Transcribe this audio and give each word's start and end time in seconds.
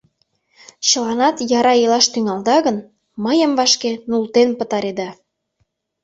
—Чыланат 0.87 1.35
яра 1.59 1.73
илаш 1.83 2.05
тӱҥалыда 2.13 2.57
гын, 2.65 2.77
мыйым 3.23 3.51
вашке 3.59 3.91
нултен 4.09 4.49
пытареда. 4.59 5.09